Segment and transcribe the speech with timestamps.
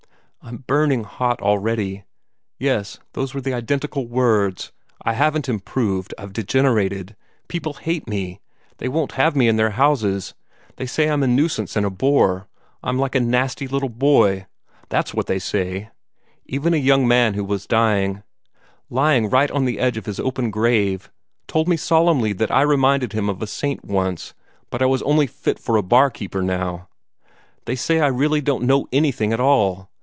[0.43, 2.03] "I'm burning hot already!
[2.57, 4.71] Yes, those were the identical words:
[5.03, 7.15] I haven't improved; I've degenerated.
[7.47, 8.41] People hate me;
[8.77, 10.33] they won't have me in their houses.
[10.77, 12.47] They say I'm a nuisance and a bore.
[12.81, 14.47] I'm like a little nasty boy.
[14.89, 15.91] That's what they say.
[16.47, 18.23] Even a young man who was dying
[18.89, 21.11] lying right on the edge of his open grave
[21.47, 24.33] told me solemnly that I reminded him of a saint once,
[24.71, 26.87] but I was only fit for a barkeeper now.
[27.65, 29.89] They say I really don't know anything at all.